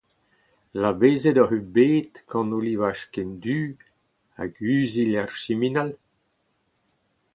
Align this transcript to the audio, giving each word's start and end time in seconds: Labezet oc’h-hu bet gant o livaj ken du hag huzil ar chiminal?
Labezet 0.81 1.37
oc’h-hu 1.43 1.61
bet 1.75 2.13
gant 2.29 2.55
o 2.57 2.59
livaj 2.65 2.99
ken 3.13 3.31
du 3.43 3.59
hag 4.37 4.51
huzil 4.63 5.11
ar 5.21 5.31
chiminal? 5.41 5.91